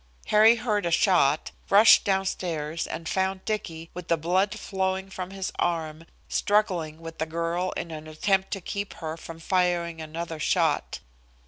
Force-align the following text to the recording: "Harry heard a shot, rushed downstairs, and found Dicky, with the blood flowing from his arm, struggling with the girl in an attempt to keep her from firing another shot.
"Harry 0.33 0.55
heard 0.55 0.83
a 0.83 0.89
shot, 0.89 1.51
rushed 1.69 2.03
downstairs, 2.03 2.87
and 2.87 3.07
found 3.07 3.45
Dicky, 3.45 3.91
with 3.93 4.07
the 4.07 4.17
blood 4.17 4.57
flowing 4.57 5.11
from 5.11 5.29
his 5.29 5.51
arm, 5.59 6.05
struggling 6.27 7.01
with 7.01 7.19
the 7.19 7.27
girl 7.27 7.69
in 7.77 7.91
an 7.91 8.07
attempt 8.07 8.49
to 8.49 8.61
keep 8.61 8.93
her 8.95 9.15
from 9.15 9.37
firing 9.39 10.01
another 10.01 10.39
shot. 10.39 11.01